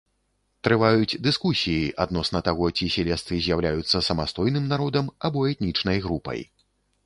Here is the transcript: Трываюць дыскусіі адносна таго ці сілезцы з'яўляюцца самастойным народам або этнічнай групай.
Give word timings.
Трываюць 0.67 1.17
дыскусіі 1.27 1.91
адносна 2.07 2.41
таго 2.49 2.71
ці 2.77 2.89
сілезцы 2.95 3.33
з'яўляюцца 3.43 4.03
самастойным 4.11 4.65
народам 4.75 5.05
або 5.29 5.39
этнічнай 5.55 5.97
групай. 6.09 6.39